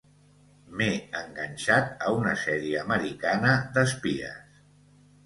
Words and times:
M'he 0.77 0.93
enganxat 1.19 1.93
a 2.05 2.13
una 2.21 2.33
sèrie 2.45 2.79
americana 2.87 3.53
d'espies. 3.77 4.65